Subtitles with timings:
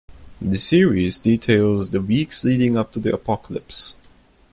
[0.41, 3.97] The series details the weeks leading up to the Apocalypse.